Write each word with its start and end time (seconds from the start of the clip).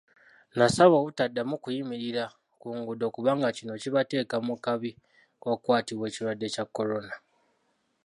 N'abasaba 0.55 0.95
obutaddamu 1.01 1.55
kuyimirira 1.63 2.23
ku 2.59 2.67
nguudo 2.77 3.05
kubanga 3.15 3.47
kino 3.57 3.73
kibateeka 3.81 4.35
mu 4.47 4.55
kabi 4.65 4.91
k'okukwatibwa 5.41 6.05
ekirwadde 6.09 6.47
kya 6.53 6.65
Korona. 6.75 7.13